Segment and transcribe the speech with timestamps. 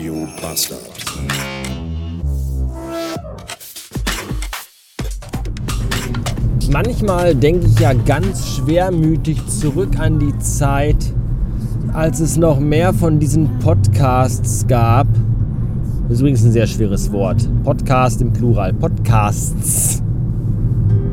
[0.00, 0.80] Radio Bastard.
[6.72, 10.96] Manchmal denke ich ja ganz schwermütig zurück an die Zeit,
[11.92, 15.06] als es noch mehr von diesen Podcasts gab.
[16.04, 17.46] Das ist übrigens ein sehr schweres Wort.
[17.62, 18.72] Podcast im Plural.
[18.72, 20.02] Podcasts.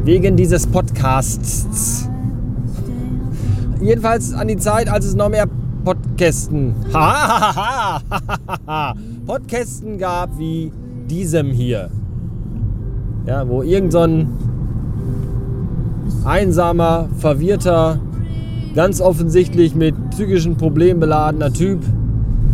[0.05, 2.07] Wegen dieses Podcasts.
[3.81, 5.49] Jedenfalls an die Zeit, als es noch mehr
[5.87, 6.75] Podcasten.
[9.25, 10.69] Podcasten gab wie
[11.09, 11.89] diesem hier.
[13.25, 14.27] Ja, wo irgend so ein
[16.25, 18.01] einsamer, verwirrter,
[18.75, 21.79] ganz offensichtlich mit psychischen Problemen beladener Typ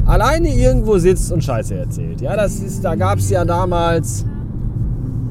[0.06, 2.22] alleine irgendwo sitzt und Scheiße erzählt.
[2.22, 4.28] Ja, das ist, da gab es ja damals,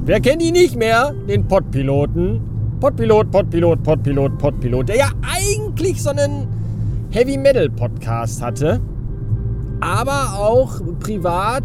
[0.05, 1.15] wer kennt ihn nicht mehr?
[1.29, 2.41] Den Podpiloten.
[2.81, 6.62] Podpilot, Podpilot, Podpilot, Podpilot, der ja eigentlich so einen
[7.13, 8.81] Heavy Metal Podcast hatte,
[9.83, 11.65] aber auch privat.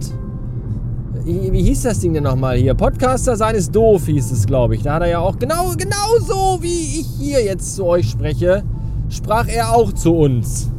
[1.23, 2.73] Wie hieß das Ding denn nochmal hier?
[2.73, 4.83] Podcaster sein ist doof, hieß es, glaube ich.
[4.83, 8.63] Da hat er ja auch genau, genau so, wie ich hier jetzt zu euch spreche,
[9.07, 10.69] sprach er auch zu uns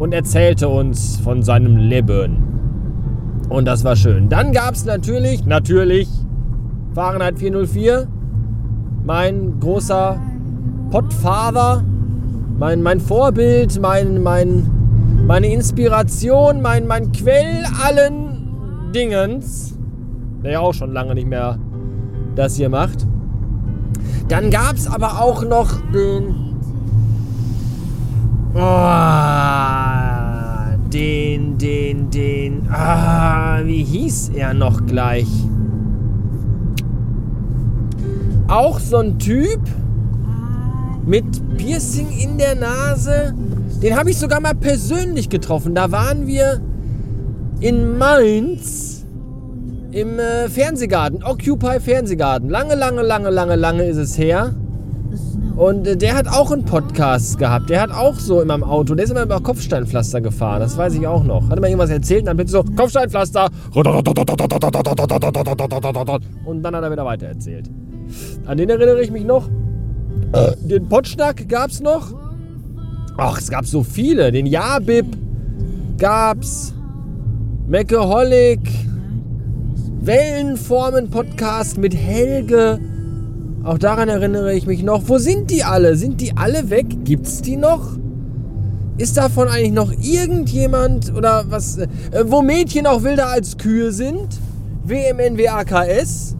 [0.00, 2.42] und erzählte uns von seinem Leben.
[3.50, 4.28] Und das war schön.
[4.28, 6.08] Dann gab es natürlich, natürlich,
[6.92, 8.08] Fahrenheit 404,
[9.04, 10.20] mein großer
[10.90, 11.84] Podfather,
[12.62, 14.70] mein, mein Vorbild, mein, mein,
[15.26, 19.76] meine Inspiration, mein, mein Quell allen Dingens,
[20.44, 21.58] der ja auch schon lange nicht mehr
[22.36, 23.04] das hier macht.
[24.28, 26.36] Dann gab es aber auch noch den.
[28.54, 28.60] Oh,
[30.92, 32.68] den, den, den.
[32.70, 35.26] Ah, wie hieß er noch gleich?
[38.46, 39.62] Auch so ein Typ
[41.06, 41.24] mit
[41.56, 43.34] Piercing in der Nase.
[43.82, 45.74] Den habe ich sogar mal persönlich getroffen.
[45.74, 46.60] Da waren wir
[47.60, 49.04] in Mainz
[49.90, 52.48] im äh, Fernsehgarten, Occupy Fernsehgarten.
[52.48, 54.54] Lange, lange, lange, lange, lange ist es her.
[55.56, 57.68] Und äh, der hat auch einen Podcast gehabt.
[57.68, 60.60] Der hat auch so in meinem Auto, der ist immer über Kopfsteinpflaster gefahren.
[60.60, 61.50] Das weiß ich auch noch.
[61.50, 63.48] Hat immer irgendwas erzählt und dann bitte so Kopfsteinpflaster.
[66.44, 67.70] Und dann hat er wieder weiter erzählt.
[68.46, 69.48] An den erinnere ich mich noch.
[70.62, 72.14] Den Potschnack gab's noch.
[73.18, 74.32] Ach, es gab so viele.
[74.32, 75.06] Den Jabib
[75.98, 76.72] gab's.
[77.66, 78.60] Meckeholic.
[80.00, 82.80] Wellenformen-Podcast mit Helge.
[83.64, 85.08] Auch daran erinnere ich mich noch.
[85.08, 85.96] Wo sind die alle?
[85.96, 87.04] Sind die alle weg?
[87.04, 87.96] Gibt's die noch?
[88.98, 91.78] Ist davon eigentlich noch irgendjemand oder was?
[91.78, 91.88] Äh,
[92.26, 94.28] wo Mädchen auch wilder als Kühe sind?
[94.84, 96.36] WMNWAKS?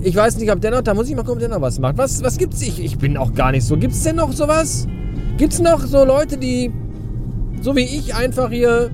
[0.00, 1.78] Ich weiß nicht, ob der noch, da muss ich mal gucken, ob der noch was
[1.80, 1.98] macht.
[1.98, 2.62] Was, was gibt's?
[2.62, 3.76] Ich, ich bin auch gar nicht so.
[3.76, 4.86] Gibt's denn noch sowas?
[5.38, 6.70] Gibt's noch so Leute, die,
[7.62, 8.90] so wie ich, einfach hier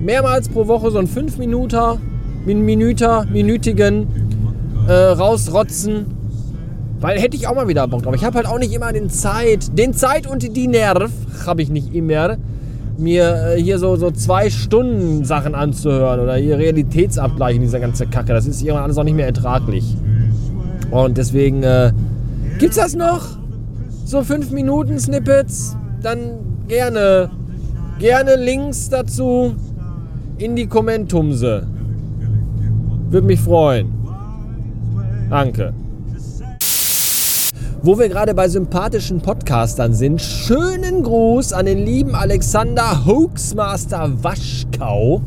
[0.00, 2.00] mehrmals pro Woche so ein 5 Minuten,
[2.44, 4.06] Minüter, minütigen
[4.88, 6.06] äh, rausrotzen?
[7.00, 8.14] Weil hätte ich auch mal wieder Bock drauf.
[8.14, 11.10] Ich habe halt auch nicht immer den Zeit, den Zeit und die Nerv
[11.46, 12.36] habe ich nicht immer,
[12.98, 18.10] mir äh, hier so, so zwei Stunden Sachen anzuhören oder hier Realitätsabgleich in dieser ganzen
[18.10, 18.32] Kacke.
[18.32, 19.96] Das ist irgendwann alles auch nicht mehr ertraglich.
[20.90, 21.92] Und deswegen äh,
[22.58, 23.38] gibt's das noch?
[24.04, 25.76] So 5 Minuten Snippets?
[26.02, 27.30] Dann gerne,
[27.98, 29.54] gerne Links dazu
[30.38, 31.66] in die Kommentumse.
[33.10, 33.92] Würde mich freuen.
[35.28, 35.72] Danke.
[37.82, 45.22] Wo wir gerade bei sympathischen Podcastern sind, schönen Gruß an den lieben Alexander Hoaxmaster Waschkau.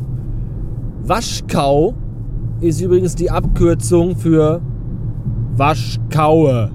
[1.02, 1.94] Waschkau
[2.60, 4.60] ist übrigens die Abkürzung für
[5.56, 6.70] Waschkaue.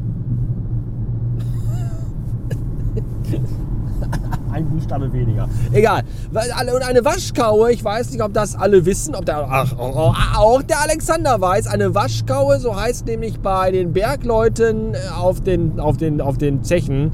[4.52, 5.48] Ein Buchstabe weniger.
[5.72, 6.04] Egal.
[6.32, 10.82] Und eine Waschkaue, ich weiß nicht, ob das alle wissen, ob der, ach, auch der
[10.82, 16.38] Alexander weiß, eine Waschkaue, so heißt nämlich bei den Bergleuten auf den, auf den, auf
[16.38, 17.12] den Zechen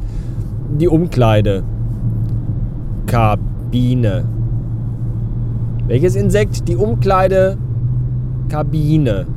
[0.79, 1.63] die Umkleide.
[3.05, 4.25] Kabine.
[5.87, 6.67] Welches Insekt?
[6.67, 7.57] Die Umkleide
[8.49, 9.27] Kabine.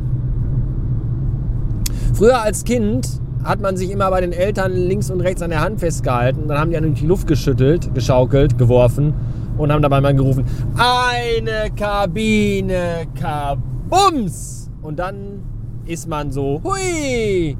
[2.14, 3.08] Früher als Kind
[3.44, 6.48] hat man sich immer bei den Eltern links und rechts an der Hand festgehalten.
[6.48, 9.14] Dann haben die an die Luft geschüttelt, geschaukelt, geworfen
[9.56, 10.44] und haben dabei mal gerufen,
[10.76, 14.70] eine Kabine, kabums!
[14.82, 15.42] Und dann
[15.86, 17.56] ist man so, hui,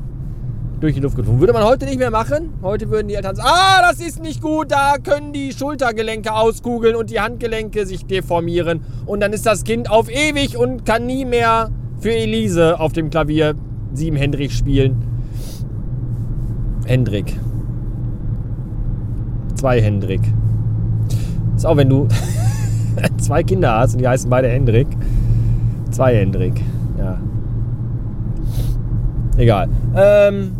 [0.80, 1.40] durch die Luft geflogen.
[1.40, 2.54] Würde man heute nicht mehr machen.
[2.62, 6.94] Heute würden die Eltern sagen, ah, das ist nicht gut, da können die Schultergelenke auskugeln
[6.94, 8.82] und die Handgelenke sich deformieren.
[9.06, 13.10] Und dann ist das Kind auf ewig und kann nie mehr für Elise auf dem
[13.10, 13.54] Klavier
[13.92, 14.96] sieben Hendrik spielen.
[16.86, 17.38] Hendrik.
[19.54, 20.20] Zwei Hendrik.
[21.56, 22.08] Ist auch wenn du.
[23.18, 24.86] zwei Kinder hast und die heißen beide Hendrik.
[25.90, 26.60] Zwei Hendrik,
[26.98, 27.18] ja.
[29.36, 29.68] Egal.
[29.96, 30.52] Ähm,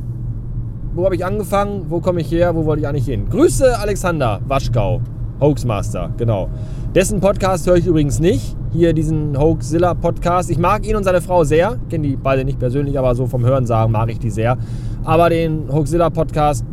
[0.94, 1.86] wo habe ich angefangen?
[1.88, 2.54] Wo komme ich her?
[2.54, 3.28] Wo wollte ich eigentlich hin?
[3.28, 5.00] Grüße Alexander Waschkau,
[5.40, 6.48] Hoaxmaster, genau.
[6.94, 8.56] Dessen Podcast höre ich übrigens nicht.
[8.72, 10.50] Hier diesen Hoaxilla Podcast.
[10.50, 11.78] Ich mag ihn und seine Frau sehr.
[11.88, 14.58] Kenne die beide nicht persönlich, aber so vom Hören sagen mag ich die sehr.
[15.04, 16.64] Aber den Hoaxilla Podcast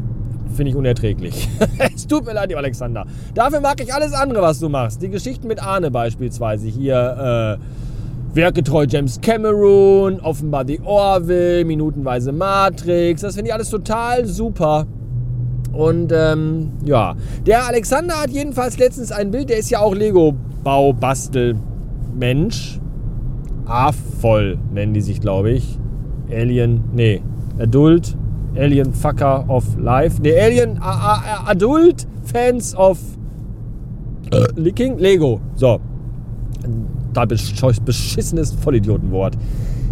[0.55, 1.47] finde ich unerträglich.
[1.95, 3.05] es tut mir leid, Alexander.
[3.33, 5.01] Dafür mag ich alles andere, was du machst.
[5.01, 6.67] Die Geschichten mit Arne beispielsweise.
[6.67, 13.21] Hier, äh, Werketreu James Cameron, offenbar The Orville, minutenweise Matrix.
[13.21, 14.85] Das finde ich alles total super.
[15.75, 22.79] Und ähm, ja, der Alexander hat jedenfalls letztens ein Bild, der ist ja auch Lego-Bau-Bastel-Mensch.
[23.65, 25.77] A-voll nennen die sich, glaube ich.
[26.31, 27.21] Alien, nee,
[27.59, 28.15] Adult,
[28.55, 30.21] Alien Fucker of Life.
[30.21, 32.97] Nee, Alien A A Adult Fans of
[34.55, 35.41] Licking Lego.
[35.55, 35.81] So.
[37.13, 39.37] Da beschissenes Vollidiotenwort.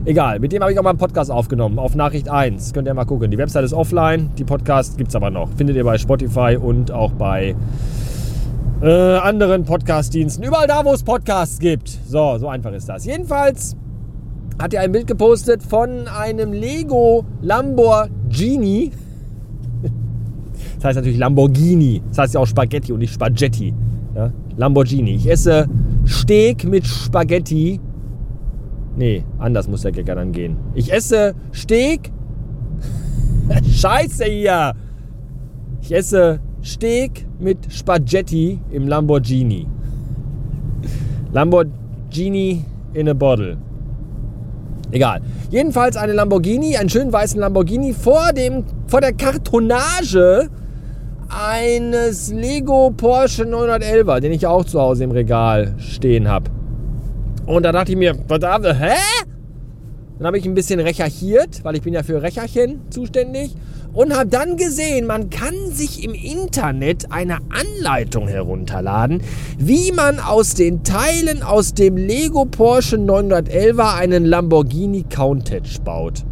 [0.06, 2.74] Egal, mit dem habe ich auch mal einen Podcast aufgenommen, auf Nachricht 1.
[2.74, 3.32] Könnt ihr mal gucken.
[3.32, 5.50] Die Website ist offline, die Podcast gibt es aber noch.
[5.56, 7.56] Findet ihr bei Spotify und auch bei
[8.82, 10.44] äh, anderen Podcast-Diensten.
[10.44, 11.88] Überall da, wo es Podcasts gibt.
[12.06, 13.06] So, so einfach ist das.
[13.06, 13.78] Jedenfalls
[14.62, 18.92] hat er ein Bild gepostet von einem Lego Lamborghini.
[20.76, 22.02] Das heißt natürlich Lamborghini.
[22.10, 23.74] Das heißt ja auch Spaghetti und nicht Spaghetti.
[24.16, 24.34] Ja?
[24.58, 25.16] Lamborghini.
[25.16, 25.70] Ich esse
[26.06, 27.80] Steak mit Spaghetti
[28.96, 30.58] Nee, anders muss der Gag dann gehen.
[30.76, 32.12] Ich esse Steak.
[33.72, 34.74] Scheiße hier!
[35.82, 39.68] Ich esse Steak mit Spaghetti im Lamborghini.
[41.32, 42.64] Lamborghini
[42.94, 43.58] in a bottle.
[44.92, 45.22] Egal.
[45.50, 50.50] Jedenfalls eine Lamborghini, einen schönen weißen Lamborghini vor, dem, vor der Kartonage
[51.30, 56.52] eines Lego Porsche 911er, den ich auch zu Hause im Regal stehen habe.
[57.46, 58.96] Und da dachte ich mir, verdammt, hä?
[60.18, 63.56] Dann habe ich ein bisschen recherchiert, weil ich bin ja für Recherchen zuständig.
[63.94, 69.22] Und habe dann gesehen, man kann sich im Internet eine Anleitung herunterladen,
[69.60, 76.24] wie man aus den Teilen aus dem Lego Porsche 911 einen Lamborghini Countach baut.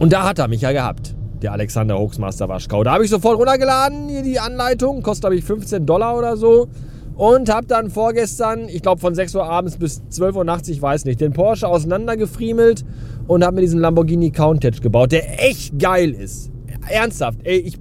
[0.00, 2.82] Und da hat er mich ja gehabt, der Alexander Hoaxmaster Waschkau.
[2.82, 6.68] Da habe ich sofort runtergeladen, hier die Anleitung, kostet glaube ich 15 Dollar oder so.
[7.16, 10.80] Und habe dann vorgestern, ich glaube von 6 Uhr abends bis 12 Uhr nachts, ich
[10.80, 12.84] weiß nicht, den Porsche auseinandergefriemelt
[13.26, 16.50] und habe mir diesen Lamborghini Countach gebaut, der echt geil ist.
[16.88, 17.78] Ernsthaft, ey, ich,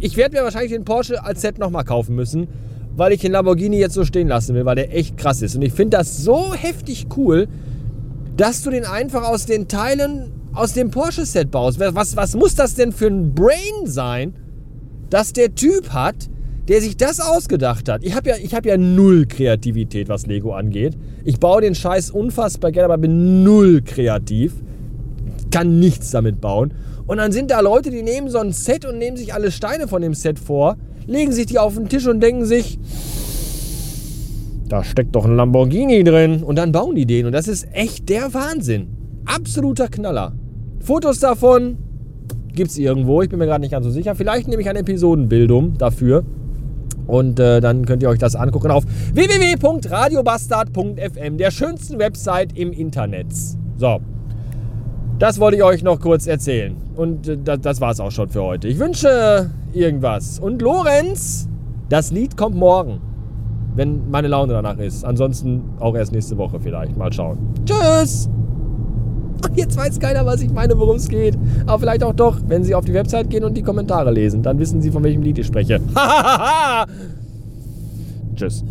[0.00, 2.48] ich werde mir wahrscheinlich den Porsche als Set nochmal kaufen müssen,
[2.94, 5.56] weil ich den Lamborghini jetzt so stehen lassen will, weil der echt krass ist.
[5.56, 7.48] Und ich finde das so heftig cool,
[8.36, 11.80] dass du den einfach aus den Teilen aus dem Porsche-Set baust.
[11.80, 14.34] Was, was muss das denn für ein Brain sein,
[15.08, 16.28] dass der Typ hat,
[16.68, 18.04] der sich das ausgedacht hat.
[18.04, 20.96] Ich habe ja, hab ja null Kreativität, was Lego angeht.
[21.24, 24.54] Ich baue den Scheiß unfassbar gerne, aber bin null kreativ.
[25.50, 26.72] Kann nichts damit bauen.
[27.06, 29.88] Und dann sind da Leute, die nehmen so ein Set und nehmen sich alle Steine
[29.88, 30.76] von dem Set vor,
[31.06, 32.78] legen sich die auf den Tisch und denken sich,
[34.68, 36.42] da steckt doch ein Lamborghini drin.
[36.42, 37.26] Und dann bauen die den.
[37.26, 38.86] Und das ist echt der Wahnsinn.
[39.26, 40.32] Absoluter Knaller.
[40.80, 41.76] Fotos davon
[42.54, 43.20] gibt es irgendwo.
[43.20, 44.14] Ich bin mir gerade nicht ganz so sicher.
[44.14, 46.24] Vielleicht nehme ich eine Episodenbildung dafür.
[47.06, 53.26] Und äh, dann könnt ihr euch das angucken auf www.radiobastard.fm, der schönsten Website im Internet.
[53.76, 54.00] So,
[55.18, 56.76] das wollte ich euch noch kurz erzählen.
[56.96, 58.68] Und äh, das, das es auch schon für heute.
[58.68, 60.38] Ich wünsche irgendwas.
[60.38, 61.48] Und Lorenz,
[61.88, 63.00] das Lied kommt morgen,
[63.74, 65.04] wenn meine Laune danach ist.
[65.04, 66.96] Ansonsten auch erst nächste Woche vielleicht.
[66.96, 67.38] Mal schauen.
[67.64, 68.28] Tschüss!
[69.48, 71.36] Und jetzt weiß keiner, was ich meine, worum es geht.
[71.66, 74.42] Aber vielleicht auch doch, wenn Sie auf die Website gehen und die Kommentare lesen.
[74.42, 75.80] Dann wissen Sie, von welchem Lied ich spreche.
[78.36, 78.64] Tschüss.